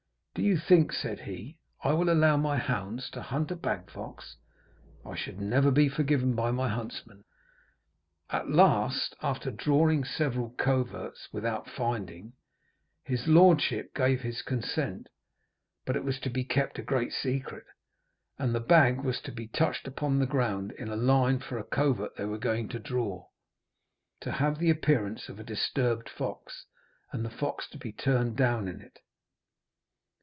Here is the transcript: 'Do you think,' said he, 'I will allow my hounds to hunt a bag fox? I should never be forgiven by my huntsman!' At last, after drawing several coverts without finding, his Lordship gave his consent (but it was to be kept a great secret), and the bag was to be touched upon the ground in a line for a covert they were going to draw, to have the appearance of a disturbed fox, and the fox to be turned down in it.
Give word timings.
'Do 0.33 0.41
you 0.41 0.55
think,' 0.57 0.93
said 0.93 1.19
he, 1.19 1.57
'I 1.83 1.91
will 1.93 2.09
allow 2.09 2.37
my 2.37 2.57
hounds 2.57 3.09
to 3.09 3.21
hunt 3.21 3.51
a 3.51 3.55
bag 3.55 3.91
fox? 3.91 4.37
I 5.05 5.13
should 5.13 5.41
never 5.41 5.71
be 5.71 5.89
forgiven 5.89 6.35
by 6.35 6.51
my 6.51 6.69
huntsman!' 6.69 7.25
At 8.29 8.49
last, 8.49 9.13
after 9.21 9.51
drawing 9.51 10.05
several 10.05 10.51
coverts 10.51 11.27
without 11.33 11.69
finding, 11.69 12.31
his 13.03 13.27
Lordship 13.27 13.93
gave 13.93 14.21
his 14.21 14.41
consent 14.41 15.07
(but 15.83 15.97
it 15.97 16.05
was 16.05 16.17
to 16.21 16.29
be 16.29 16.45
kept 16.45 16.79
a 16.79 16.81
great 16.81 17.11
secret), 17.11 17.65
and 18.39 18.55
the 18.55 18.61
bag 18.61 19.01
was 19.03 19.19
to 19.23 19.33
be 19.33 19.49
touched 19.49 19.85
upon 19.85 20.17
the 20.19 20.25
ground 20.25 20.71
in 20.71 20.87
a 20.87 20.95
line 20.95 21.39
for 21.39 21.57
a 21.57 21.63
covert 21.65 22.15
they 22.15 22.25
were 22.25 22.37
going 22.39 22.69
to 22.69 22.79
draw, 22.79 23.27
to 24.21 24.31
have 24.31 24.59
the 24.59 24.69
appearance 24.69 25.27
of 25.27 25.41
a 25.41 25.43
disturbed 25.43 26.07
fox, 26.07 26.67
and 27.11 27.25
the 27.25 27.29
fox 27.29 27.67
to 27.67 27.77
be 27.77 27.91
turned 27.91 28.37
down 28.37 28.69
in 28.69 28.79
it. 28.79 28.99